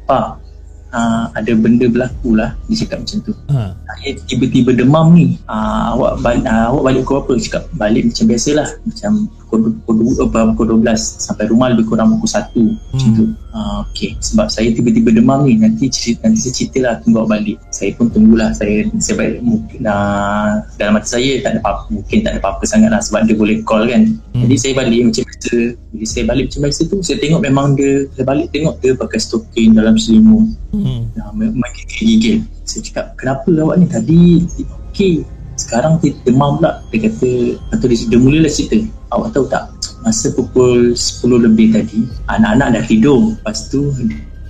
[0.06, 0.49] Pak,
[0.94, 3.32] ah, ada benda berlaku lah, dia cakap macam tu.
[3.50, 3.74] Ha.
[4.00, 5.36] saya tiba-tiba demam ni.
[5.44, 7.32] Uh, awak uh, awak balik pukul apa?
[7.36, 9.12] Cakap balik macam biasalah macam
[9.50, 13.16] pukul, pukul, dua- pukul 12 sampai rumah lebih kurang pukul 1 macam Hmm.
[13.18, 13.24] tu.
[13.50, 14.14] Uh, okay.
[14.22, 17.58] sebab saya tiba-tiba demam ni nanti cerita, nanti saya cerita lah tunggu awak balik.
[17.68, 18.54] Saya pun tunggulah.
[18.54, 22.62] Saya saya balik mungkin uh, dalam mata saya tak ada apa mungkin tak ada apa-apa
[22.62, 24.06] sangat lah sebab dia boleh call kan.
[24.30, 24.46] Hmm.
[24.46, 25.56] jadi saya balik macam biasa.
[25.90, 29.18] Jadi saya balik macam biasa tu saya tengok memang dia saya balik tengok dia pakai
[29.18, 30.46] stocking dalam selimut.
[30.70, 31.10] Hmm.
[31.10, 33.86] Dah memang gigil-gigil Saya cakap kenapa awak ni?
[33.90, 34.20] Tadi
[34.94, 35.26] Okey.
[35.58, 36.80] Sekarang dia demam pula.
[36.88, 37.30] Dia kata
[37.74, 38.78] Atau dia, dia mulalah cerita
[39.10, 39.64] Awak tahu tak
[40.00, 43.92] Masa pukul 10 lebih tadi Anak-anak dah tidur Lepas tu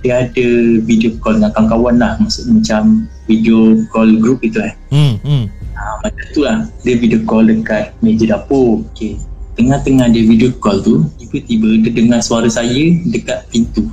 [0.05, 0.47] Dia ada
[0.85, 2.81] video call dengan kawan-kawan lah Maksudnya macam
[3.25, 5.15] Video call group itu eh Hmm.
[5.25, 5.43] Hmm.
[5.75, 9.17] ha, Macam tu lah Dia video call dekat meja dapur Okey
[9.59, 13.89] Tengah-tengah dia video call tu Tiba-tiba dia dengar suara saya Dekat pintu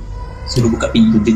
[0.47, 1.35] Suruh buka pintu Dia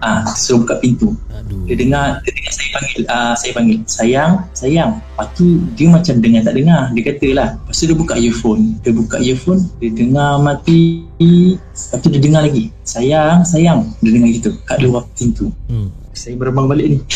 [0.00, 1.16] Ah, suruh buka pintu.
[1.32, 1.64] Aduh.
[1.64, 4.90] dia dengar dia dengar saya panggil uh, saya panggil sayang sayang.
[5.00, 6.82] Lepas tu dia macam dengar tak dengar.
[6.92, 8.62] Dia kata lah lepas tu dia buka earphone.
[8.84, 11.08] Dia buka earphone dia dengar mati.
[11.18, 13.80] Lepas tu dia dengar lagi sayang sayang.
[14.04, 15.48] Dia dengar gitu kat luar pintu.
[15.68, 15.88] Hmm.
[16.16, 16.98] saya berembang balik ni.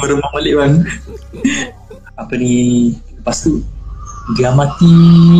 [0.00, 0.74] Berembang balik bang
[2.18, 2.54] apa ni
[3.18, 3.62] lepas tu
[4.36, 4.88] dia mati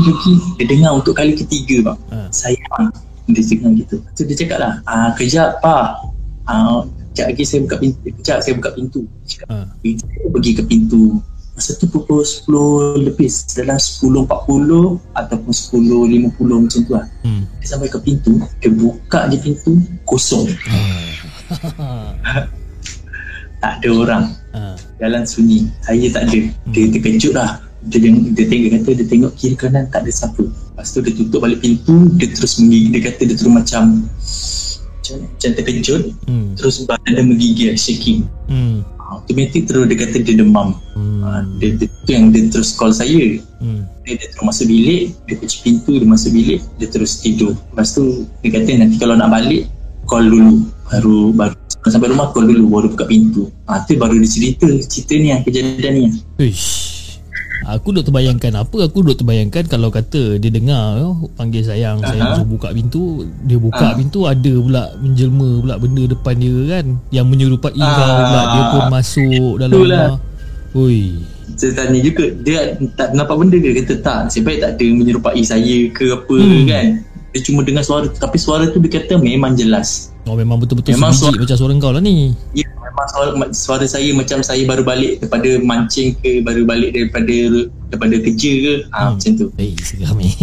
[0.06, 0.34] lagi.
[0.56, 2.28] Dia dengar untuk kali ketiga bang Ah.
[2.30, 2.88] sayang
[3.28, 3.96] dia dengar gitu.
[4.16, 6.00] So dia cakap lah ah, kejap pak.
[6.48, 6.80] Ah,
[7.12, 9.00] kejap lagi saya buka pintu kejap saya buka pintu.
[9.28, 9.66] Cakap, Ah.
[9.84, 11.20] saya pergi ke pintu.
[11.58, 13.26] Masa tu pukul 10 lebih
[13.58, 17.04] dalam 10.40 ataupun 10.50 macam tu lah.
[17.26, 17.42] Hmm.
[17.58, 19.72] dia sampai ke pintu dia buka je pintu
[20.06, 20.48] kosong.
[20.70, 22.16] Ah.
[23.62, 24.24] tak ada orang.
[24.54, 24.74] Ah.
[24.96, 25.68] jalan sunyi.
[25.84, 26.38] Saya tak ada.
[26.72, 30.44] Dia terkejut lah dia, dia, dia tengok kata dia tengok kiri kanan tak ada siapa
[30.44, 33.82] lepas tu dia tutup balik pintu dia terus menggigil dia kata dia terus macam
[34.98, 36.52] macam, macam terkejut Hmm.
[36.54, 38.84] terus badan dia menggigil shaking Hmm.
[39.00, 41.00] ha, automatik terus dia kata dia demam ha,
[41.40, 41.56] Hmm.
[41.56, 43.88] dia, dia, tu yang dia terus call saya Hmm.
[44.04, 47.88] dia, dia terus masuk bilik dia kunci pintu dia masuk bilik dia terus tidur lepas
[47.90, 49.64] tu dia kata nanti kalau nak balik
[50.04, 51.56] call dulu baru baru
[51.88, 55.40] sampai rumah call dulu baru buka pintu ha, tu baru dia cerita cerita ni lah
[55.40, 56.87] kejadian ni lah Uish.
[57.66, 62.22] Aku duk terbayangkan apa Aku duk terbayangkan Kalau kata dia dengar oh, Panggil sayang Sayang
[62.24, 62.36] Aha.
[62.36, 63.94] suruh buka pintu Dia buka Ah.
[63.94, 67.90] pintu Ada pula Menjelma pula benda depan dia kan Yang menyerupai Ah.
[67.90, 70.06] kau pula Dia pun masuk dalam Itulah.
[70.06, 70.20] rumah
[70.70, 71.00] Ui
[71.50, 72.60] saya tanya juga dia
[72.92, 76.68] tak nampak benda ke kata tak baik tak ada menyerupai saya ke apa Hmm.
[76.68, 76.86] kan
[77.28, 81.08] dia cuma dengar suara tapi suara tu dia kata memang jelas Oh memang betul-betul Memang
[81.10, 84.82] sebiji suara- macam suara kau lah ni ya memang suara, suara saya macam saya baru
[84.82, 87.36] balik daripada mancing ke baru balik daripada
[87.86, 88.74] daripada kerja ke.
[88.88, 89.10] Ha, Hmm.
[89.14, 89.46] macam tu.
[89.56, 90.30] Eh seram ni.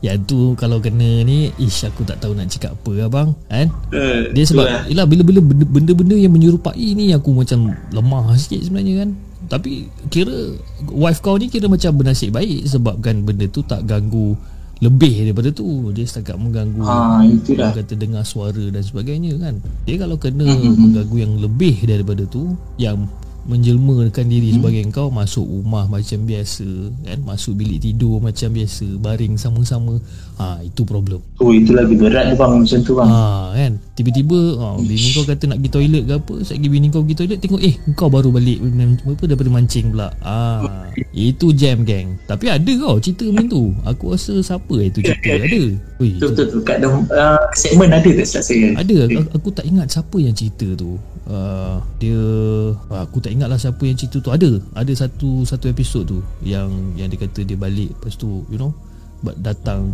[0.00, 3.72] Yang tu kalau kena ni Ish aku tak tahu nak cakap apa abang Kan?
[3.88, 9.00] Uh, Dia sebab Yelah bila-bila benda- benda-benda yang menyerupai ni Aku macam lemah sikit sebenarnya
[9.00, 9.10] kan?
[9.46, 10.60] Tapi kira
[10.92, 14.36] Wife kau ni kira macam bernasib baik Sebabkan benda tu tak ganggu
[14.84, 15.64] Lebih daripada tu.
[15.90, 17.72] Dia setakat mengganggu ha, itulah.
[17.72, 19.54] kata dengar suara dan sebagainya kan.
[19.88, 20.76] Dia kalau kena Mhm.
[20.76, 23.08] mengganggu yang lebih daripada tu Yang
[23.44, 24.56] menjelmakan diri Hmm.
[24.60, 26.66] sebagai kau Masuk rumah macam biasa
[27.04, 27.18] kan?
[27.24, 30.00] Masuk bilik tidur macam biasa Baring sama-sama.
[30.34, 31.22] Ha, Itu problem.
[31.38, 33.08] Oh itu lagi berat tu bang macam tu bang.
[33.08, 33.22] Ha
[33.54, 33.72] kan?
[33.94, 37.38] Tiba-tiba ha, Bini kau kata nak pergi toilet ke apa Sekejap bini kau pergi toilet
[37.38, 38.58] Tengok eh Kau baru balik
[39.06, 40.08] apa, Daripada mancing pula.
[40.26, 40.36] Ha,
[41.14, 43.62] Itu jam gang Tapi ada kau cerita macam tu.
[43.86, 45.30] Aku rasa siapa eh tu cerita?
[45.44, 45.62] Ada?
[46.02, 48.74] Ui, betul betul tu kat dalam uh, segmen ada tak saya?
[48.74, 49.06] Ada.
[49.06, 52.20] Aku, aku tak ingat siapa yang cerita tu uh, Dia
[52.70, 56.18] uh, Aku tak ingat lah siapa yang cerita tu Ada Ada satu Satu episod tu
[56.40, 58.72] Yang yang dia kata dia balik Lepas tu you know
[59.20, 59.88] but datang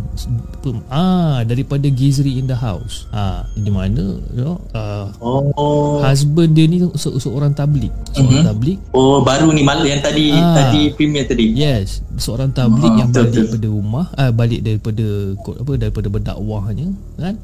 [0.91, 6.67] ah daripada Gizri in the house ah di mana you know uh, oh husband dia
[6.67, 8.45] ni se- seorang tablik seorang Mhm.
[8.45, 10.67] tablik oh baru ni malam yang tadi Ah.
[10.67, 13.43] tadi premier tadi Yes, seorang tablik Ah, yang betul, balik betul.
[13.47, 15.05] daripada rumah, ah balik daripada
[15.55, 17.35] apa daripada berdakwahnya, kan?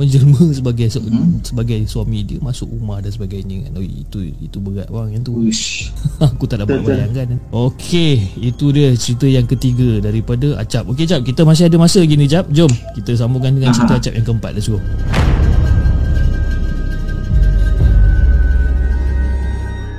[0.00, 1.42] Menjelma sebagai se- Hmm.
[1.42, 3.76] sebagai suami dia masuk rumah dan sebagainya kan.
[3.76, 5.36] Oh, itu itu berat bang yang tu.
[5.36, 5.92] Uish.
[6.24, 7.36] Aku tak dapat bayangkan.
[7.50, 10.88] Okey, itu dia cerita yang ketiga daripada Acap.
[10.88, 12.48] Okey Acap, kita masih ada masa lagi ni Acap.
[12.48, 14.00] Jom kita sambungkan dengan cerita Aha.
[14.00, 14.50] Acap yang keempat.
[14.52, 14.80] Let's go.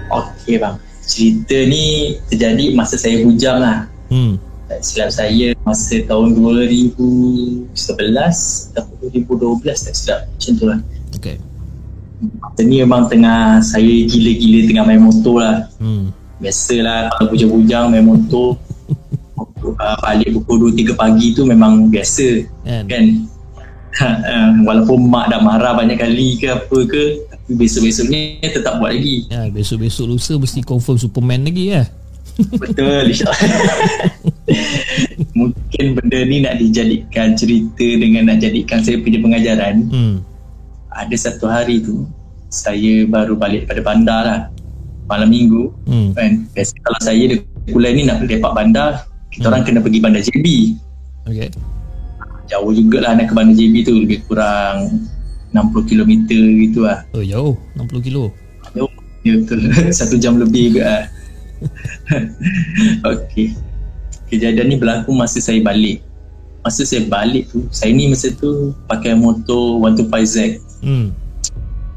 [0.09, 0.75] Okey bang.
[1.01, 1.83] Cerita ni
[2.27, 3.87] terjadi masa saya bujang lah.
[4.07, 4.35] Hmm.
[4.71, 7.75] Tak silap saya masa tahun 2011
[8.71, 10.19] atau 2012 tak silap.
[10.31, 10.79] Macam tu lah.
[11.19, 11.35] Okey.
[12.39, 15.67] Masa ni memang tengah saya gila-gila tengah main motor lah.
[15.75, 16.15] Hmm.
[16.39, 18.55] Biasalah kalau bujang-bujang main motor.
[19.75, 22.87] uh, balik pukul 2-3 pagi tu memang biasa Kan?
[22.87, 23.05] kan.
[23.91, 29.27] Uh, walaupun mak dah marah banyak kali ke apa ke tapi besok-besoknya tetap buat lagi
[29.27, 31.83] Ya, besok-besok lusa mesti confirm Superman lagi ya.
[32.55, 33.51] Betul insyaAllah
[35.37, 40.15] Mungkin benda ni nak dijadikan cerita Dengan nak jadikan saya punya pengajaran Hmm.
[40.89, 42.03] Ada satu hari tu
[42.47, 44.41] Saya baru balik pada bandar lah
[45.05, 46.11] Malam minggu Hmm.
[46.11, 48.91] kan Biasa kalau saya bulan ni nak lepak bandar
[49.29, 49.49] Kita Hmm.
[49.49, 50.45] orang kena pergi bandar JB
[51.21, 51.49] Okay.
[52.47, 54.89] Jauh jugalah nak ke bandar JB tu Lebih kurang
[55.53, 56.11] 60 km
[56.57, 57.53] gitu lah Oh, jauh.
[57.75, 58.33] 60 kilo.
[58.71, 58.89] Jauh.
[59.21, 59.69] Ya betul
[60.01, 61.03] Satu jam lebih juga lah
[63.05, 63.53] Okay
[64.31, 65.99] Kejadian ni berlaku masa saya balik.
[66.61, 71.09] Masa saya balik tu Saya ni masa tu Pakai motor 125Z Hmm.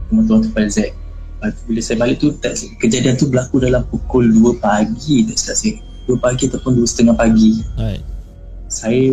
[0.08, 0.88] Motor 125Z
[1.36, 5.36] Lepas tu Bila saya balik tu tak, Kejadian tu berlaku dalam pukul 2 pagi Tak
[5.36, 5.72] silap saya.
[6.08, 7.52] 2 pagi ataupun 2.30 pagi.
[7.76, 8.04] Alright.
[8.66, 9.04] Saya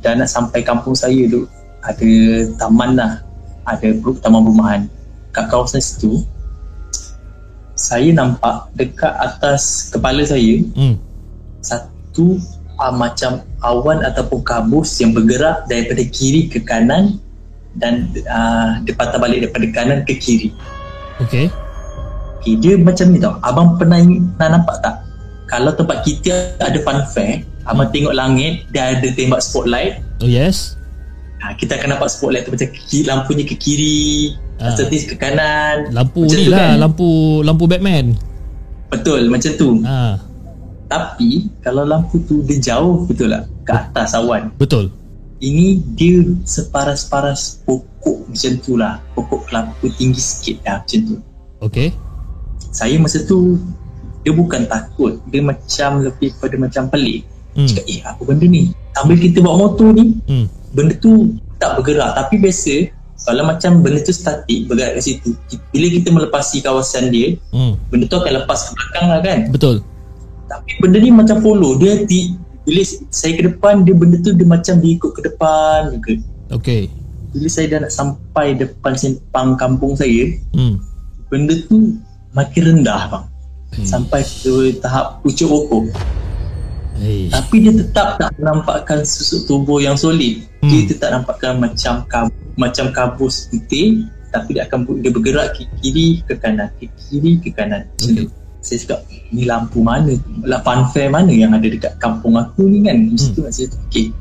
[0.00, 1.50] dah nak sampai kampung saya tu
[1.82, 2.10] Ada
[2.56, 3.26] taman lah.
[3.66, 4.80] Ada grup taman perumahan.
[5.34, 6.22] Kat kawasan situ
[7.74, 10.94] Saya nampak dekat atas kepala saya Hmm.
[11.58, 12.38] Satu
[12.82, 17.22] uh, macam awan ataupun kabus yang bergerak daripada kiri ke kanan
[17.78, 20.50] dan uh, dia patah balik daripada kanan ke kiri.
[21.22, 21.46] Okay.
[22.42, 23.38] Okay, dia macam ni tau.
[23.46, 24.02] Abang pernah,
[24.34, 25.06] pernah nampak tak?
[25.46, 30.02] Kalau tempat kita ada fun fair, abang tengok langit, dia ada tembak spotlight.
[30.18, 30.74] Oh, yes.
[31.38, 34.74] Ha, kita akan nampak spotlight tu macam kiri, lampunya ke kiri, uh.
[34.74, 35.90] ke kanan.
[35.94, 36.58] Lampu Macam ni lah.
[36.58, 36.74] kan?
[36.82, 37.08] Lampu
[37.46, 38.06] lampu Batman.
[38.90, 39.70] Betul, macam tu.
[39.86, 40.18] Ah,
[40.92, 43.48] Tapi, kalau lampu tu dia jauh, betul tak?
[43.64, 44.52] Ke atas awan.
[44.60, 44.92] betul.
[45.40, 49.00] Ini dia separas-paras pokok macam tu lah.
[49.16, 51.16] Pokok kelapa tinggi sikit lah macam tu.
[51.64, 51.88] Okay.
[52.70, 53.58] Saya masa tu,
[54.22, 55.18] dia bukan takut.
[55.26, 57.26] Dia macam lebih pada macam pelik.
[57.58, 57.66] Hmm.
[57.66, 58.70] Cakap, eh apa benda ni?
[58.94, 60.46] Sambil kita bawa motor ni, Hmm.
[60.70, 62.14] benda tu tak bergerak.
[62.14, 62.74] Tapi biasa,
[63.22, 65.34] kalau macam benda tu statik bergerak kat situ,
[65.68, 67.74] bila kita melepasi kawasan dia, Hmm.
[67.90, 69.38] benda tu akan lepas ke belakang lah kan.
[69.50, 69.76] Betul.
[70.52, 71.74] Tapi benda ni macam follow.
[71.74, 75.78] Dia di, bila saya ke depan, dia benda tu dia macam dia ikut ke depan
[75.90, 76.12] juga.
[76.52, 76.92] Okay.
[77.32, 80.76] bila saya dah nak sampai depan simpang kampung saya Hmm.
[81.26, 81.96] benda tu
[82.30, 83.24] makin rendah bang
[83.72, 83.86] Hmm.
[83.88, 85.96] sampai ke tahap pucuk pokok
[86.92, 87.32] Hey.
[87.32, 90.68] tapi dia tetap tak menampakkan susuk tubuh yang solid Hmm.
[90.68, 96.20] dia tetap nampakkan macam kab- macam kabus putih tapi dia akan dia bergerak ke kiri
[96.22, 98.28] ke kanan ke kiri ke kanan Okay.
[98.62, 99.00] Saya cakap
[99.34, 100.14] ni lampu mana?
[100.46, 102.94] Lah fun fair mana yang ada dekat kampung aku ni kan?
[102.94, 104.14] Mesti tu saya fikir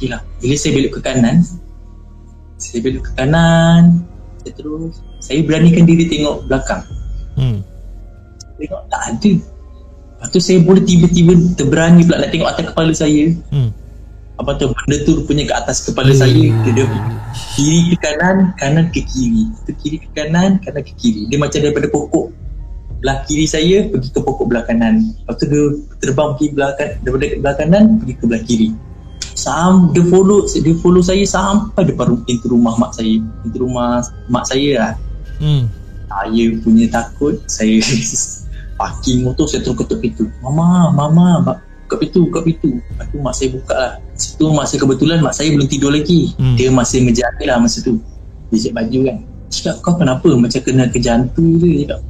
[0.00, 0.20] okay lah.
[0.40, 1.36] Bila saya belok ke kanan
[2.60, 3.82] saya belok ke kanan
[4.40, 6.80] saya terus saya beranikan diri tengok belakang.
[7.36, 7.60] Hmm.
[8.56, 9.32] tengok tak ada.
[9.36, 13.24] Lepas tu saya boleh tiba-tiba terberani pula nak tengok atas kepala saya.
[13.52, 13.70] Hmm.
[14.40, 16.32] apa tu benda tu rupanya ke atas kepala saya.
[16.64, 16.84] Dia, dia
[17.52, 19.52] kiri ke kanan kanan ke kiri.
[19.68, 21.28] Tu kiri ke kanan kanan ke kiri.
[21.28, 22.32] Dia macam daripada pokok
[23.00, 25.16] belah kiri saya pergi ke pokok belah kanan.
[25.24, 25.62] Lepas tu dia
[26.04, 28.68] terbang pergi belah kan, daripada belah kanan pergi ke belah kiri.
[29.32, 33.16] Sam, dia follow dia follow saya sampai depan pintu rumah mak saya.
[33.40, 34.94] Pintu rumah mak saya lah.
[35.40, 35.64] Hmm.
[36.10, 37.80] saya punya takut saya
[38.80, 40.28] parking motor saya terus ketuk pintu.
[40.44, 42.76] Mama mama ba- buka pintu buka pintu.
[42.76, 43.92] Lepas tu mak saya buka lah.
[44.20, 46.36] Situ mak saya kebetulan mak saya belum tidur lagi.
[46.36, 46.60] Hmm.
[46.60, 47.96] dia masih menjahit lah masa tu.
[48.52, 49.18] Dia cek baju kan.
[49.50, 51.66] Cakap kau kenapa macam kena ke jantung je?
[51.82, 52.00] Dia cakap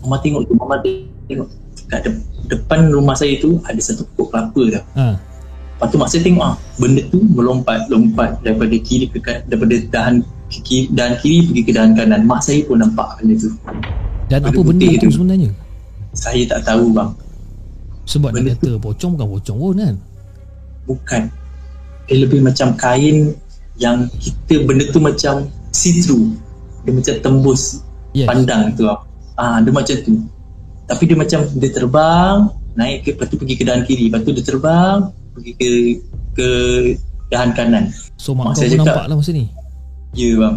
[0.00, 1.48] mama tengok tu mama tengok
[1.86, 5.14] kat de- depan rumah saya tu ada satu pokok kelapa tau Ah.
[5.78, 9.78] Lepas tu mak saya tengok ah benda tu melompat lompat daripada kiri ke kan, daripada
[9.88, 10.14] dahan
[10.48, 12.26] ke kiri, dahan kiri pergi ke dahan kanan.
[12.26, 13.54] Mak saya pun nampak benda tu.
[14.26, 15.08] Dan Benda apa benda tu tu.
[15.14, 15.50] sebenarnya?
[16.10, 17.10] Saya tak tahu bang.
[18.04, 19.94] Sebab Benda nak kata pocong bukan pocong pun kan?
[20.84, 21.22] Bukan.
[22.04, 23.16] Dia lebih macam kain
[23.76, 26.34] yang kita benda tu macam see through.
[26.82, 28.26] Dia macam tembus Yes.
[28.26, 28.98] pandang tu ah.
[29.38, 30.14] Ah dia macam tu.
[30.84, 32.36] Tapi dia macam dia terbang
[32.74, 34.10] naik ke lepas tu pergi ke dahan kiri.
[34.10, 34.98] Lepas tu dia terbang
[35.32, 35.68] pergi ke
[36.34, 36.48] ke
[37.28, 37.84] dahan kanan.
[38.16, 39.44] So mak Mak kau saya pun cakap- nampak lah masa ni.
[40.12, 40.56] Ya bang.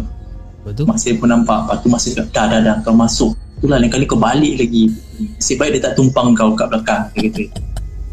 [0.62, 0.84] Betul?
[0.86, 3.82] Mak saya pun nampak Lepas tu mak saya cakap Dah dah dah kau masuk Itulah
[3.82, 4.94] lain kali kau balik lagi
[5.34, 7.42] Nasib baik dia tak tumpang kau kat belakang Dia kata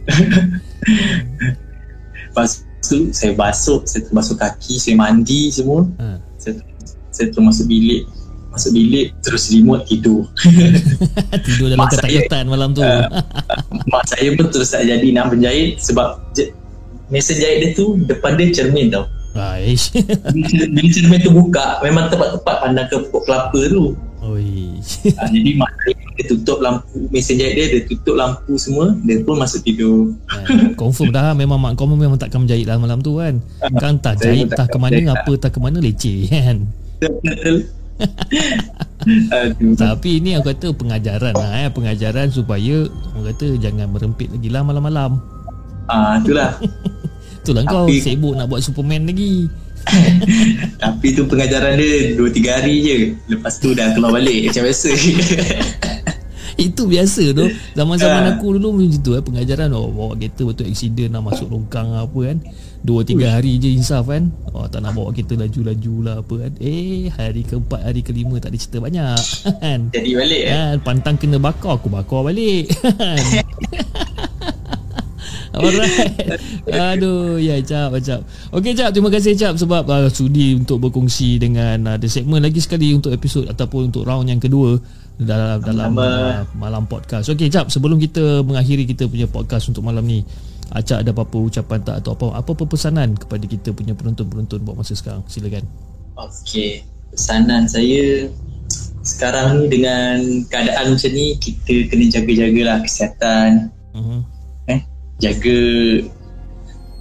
[2.25, 2.49] Lepas
[2.81, 6.17] tu saya basuh Saya terbasuh kaki Saya mandi semua Ha.
[6.41, 6.57] Saya,
[7.13, 8.09] saya masuk bilik
[8.49, 10.25] Masuk bilik Terus remote tidur
[11.45, 12.81] Tidur dalam ketak-ketak malam tu.
[12.81, 13.05] Ah.
[13.89, 16.49] Mak saya pun terus tak jadi nak menjahit Sebab je,
[17.13, 19.05] Mesin jahit dia tu Depan dia cermin tau
[19.37, 19.93] Aish.
[20.73, 24.75] Bila cermin tu buka Memang tepat-tepat pandang ke pokok kelapa tu Oi.
[25.15, 29.23] ha, Jadi mak saya dia tutup lampu Mesin jahit dia Dia tutup lampu semua Dia
[29.23, 33.15] pun masuk tidur Eh, Confirm dah memang mak kau memang takkan menjahit lah malam tu
[33.15, 33.39] kan.
[33.79, 36.67] Kan tak jahit tak ke mana apa tak ke mana leceh kan.
[36.99, 37.78] Betul
[39.29, 39.75] Aduh.
[39.75, 41.69] Tapi ni aku kata pengajaran lah eh.
[41.69, 45.19] Pengajaran supaya Orang kata jangan merempit lagi lah malam-malam
[45.85, 46.53] Ah, itulah.
[47.39, 49.47] Itulah kau sibuk nak buat Superman lagi
[50.83, 52.97] Tapi tu pengajaran dia 2-3 hari je.
[53.27, 54.89] Lepas tu dah keluar balik macam biasa.
[56.59, 58.31] Itu biasa tu Zaman-zaman Ah.
[58.35, 62.19] aku dulu macam tu eh, Pengajaran oh, Bawa kereta betul accident lah Masuk longkang apa
[62.19, 62.37] kan
[62.79, 64.31] Dua tiga hari je insaf kan?
[64.55, 66.51] Oh, Tak nak bawa kereta laju-laju lah apa kan?
[66.63, 69.19] Eh hari keempat Hari kelima tak ada cerita banyak
[69.63, 69.79] kan?
[69.91, 70.51] Jadi balik eh.
[70.55, 70.75] kan?
[70.79, 73.19] Pantang kena bakar Aku bakar balik kan?
[75.49, 76.39] Alright.
[76.71, 78.21] Aduh Ya Cap Cap.
[78.55, 82.63] Okay Cap Terima kasih Cap Sebab uh, sudi untuk berkongsi Dengan uh, The segment lagi
[82.63, 84.79] sekali Untuk episod Ataupun untuk round yang kedua
[85.19, 87.27] Dalam, dalam uh, Malam podcast.
[87.33, 90.23] Okay Cap Sebelum kita mengakhiri Kita punya podcast Untuk malam ni
[90.69, 94.93] Acak ada apa-apa ucapan tak Atau apa apa pesanan Kepada kita punya penonton-penonton Buat masa
[94.93, 95.25] sekarang?
[95.25, 95.65] Silakan.
[96.19, 96.85] Okey.
[97.09, 98.29] Pesanan saya
[99.09, 103.73] sekarang ni dengan keadaan macam ni kita kena jaga-jagalah kesihatan.
[103.95, 104.21] Uh-huh.
[104.69, 104.85] eh
[105.17, 105.57] jaga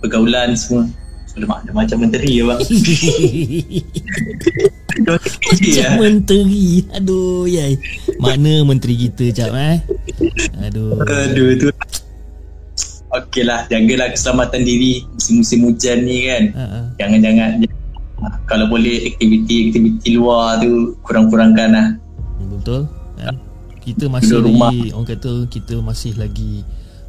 [0.00, 0.88] pergaulan semua.
[1.38, 2.61] Alamak, macam menteri ya bang?
[5.07, 6.66] Dah macam menteri Macam ya menteri.
[6.98, 7.78] Aduh yai.
[8.18, 9.78] Mana menteri kita Cap eh?
[10.66, 10.98] Aduh.
[10.98, 11.68] Aduh tu
[13.08, 16.42] Okey lah, jagalah keselamatan diri musim-musim hujan ni kan.
[16.52, 16.84] uh-huh.
[17.00, 17.64] Jangan-jangan
[18.50, 21.88] kalau boleh aktiviti-aktiviti luar tu kurang-kurangkan lah.
[22.50, 23.36] Betul kan?
[23.80, 24.68] Kita masih Duduk rumah.
[24.68, 26.60] lagi Orang kata kita masih lagi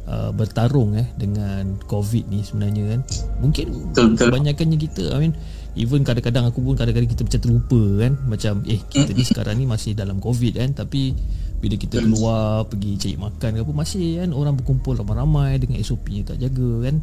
[0.08, 3.00] uh, Bertarung eh Dengan COVID ni sebenarnya kan
[3.44, 4.32] Mungkin Betul, betul.
[4.32, 5.34] Kebanyakannya kita I mean
[5.78, 8.12] Even kadang-kadang aku pun Kadang-kadang kita macam terlupa kan.
[8.26, 10.70] Macam eh kita ni sekarang ni Masih dalam COVID kan.
[10.74, 11.14] Tapi
[11.62, 16.10] Bila kita keluar Pergi cari makan ke apa Masih kan Orang berkumpul ramai-ramai Dengan SOP
[16.10, 16.96] yang tak jaga kan.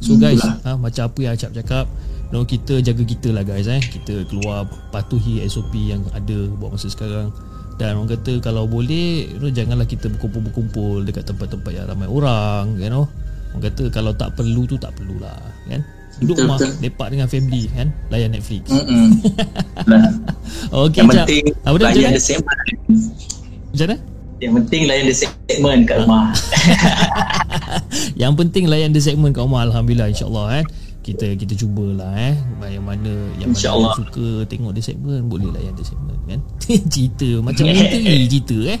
[0.00, 1.86] So guys ha, Macam apa yang Acap cakap
[2.32, 3.80] no, Kita jaga kita lah guys eh.
[3.80, 7.28] Kita keluar Patuhi SOP yang ada Buat masa sekarang.
[7.74, 12.78] Dan orang kata kalau boleh you know, janganlah kita berkumpul-berkumpul dekat tempat-tempat yang ramai orang
[12.78, 13.10] you know.
[13.50, 15.34] Orang kata kalau tak perlu tu tak perlulah
[15.66, 15.82] kan
[16.16, 16.72] duduk Betul, rumah betul.
[16.80, 19.06] lepak dengan family kan layan Netflix Mm-mm.
[19.84, 20.08] Nah,
[20.86, 21.26] okey yang Jap.
[21.26, 21.44] penting
[21.80, 22.58] layan the segment.
[23.70, 23.96] macam mana
[24.34, 26.24] Yang penting layan the segment kat rumah.
[28.22, 30.64] yang penting layan the segment kat rumah alhamdulillah insyaallah eh
[31.00, 32.32] kita kita cubalah eh
[32.64, 33.92] yang mana yang mana InsyaAllah.
[33.92, 36.40] yang suka tengok the segment boleh layan the segment kan
[36.92, 38.78] cerita macam menteri cerita eh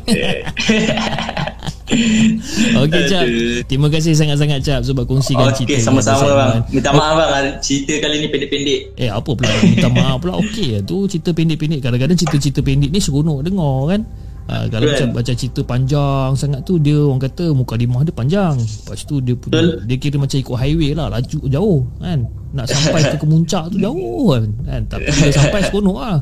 [2.80, 3.26] Okey Cap.
[3.68, 6.56] Terima kasih sangat-sangat Cap Sebab kongsikan cerita Okey, sama-sama bang.
[6.72, 8.80] Minta maaf bang, cerita kali ni pendek-pendek.
[8.96, 13.44] Eh apa pula Minta maaf pula Okey tu Cerita pendek-pendek Kadang-kadang cerita-cerita pendek ni Seronok
[13.44, 14.02] dengar kan
[14.44, 15.08] Ha, kalau Betul.
[15.08, 18.60] macam macam cerita panjang sangat tu dia orang kata mukadimah dia panjang.
[18.60, 19.88] Lepas tu dia punya, Betul.
[19.88, 22.28] dia kira macam ikut highway lah laju jauh kan.
[22.52, 24.44] Nak sampai ke kemuncak tu jauh kan.
[24.68, 24.82] kan?
[24.84, 26.18] Tapi bila sampai seronok lah.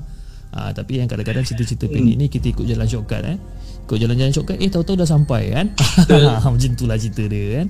[0.55, 3.39] Ha, tapi yang kadang-kadang cerita-cerita pendek ni kita ikut jalan shortcut eh.
[3.83, 5.67] Ikut jalan-jalan shortcut eh tahu-tahu dah sampai kan.
[6.47, 7.67] macam itulah cerita dia kan.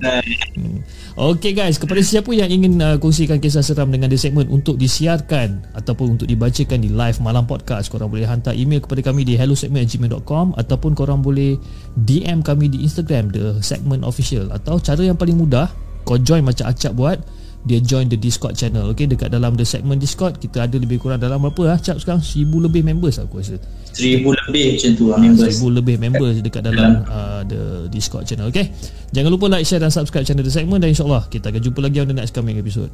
[0.53, 0.79] Hmm.
[1.13, 5.73] Okay guys, kepada siapa yang ingin uh, kongsikan kisah seram dengan The Segment untuk disiarkan
[5.77, 10.57] ataupun untuk dibacakan di live malam podcast, korang boleh hantar email kepada kami di hellosegment@gmail.com
[10.57, 11.57] ataupun korang boleh
[11.97, 15.69] DM kami di Instagram The Segment Official atau cara yang paling mudah,
[16.05, 17.17] kau join macam Acap buat,
[17.63, 18.91] dia join the Discord channel.
[18.91, 22.19] Okay, dekat dalam The Segment Discord kita ada lebih kurang dalam berapa lah Acap sekarang?
[22.19, 23.55] 1000 lebih members aku rasa.
[23.95, 25.47] seribu lebih macam tu lah members.
[25.47, 28.67] Seribu lebih members dekat dalam uh, the Discord channel Okay
[29.15, 32.03] Jangan lupa like, share dan subscribe channel The Segment Dan insyaAllah kita akan jumpa lagi
[32.03, 32.91] on the next coming episode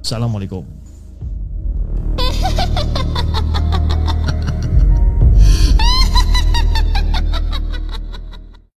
[0.00, 0.95] Assalamualaikum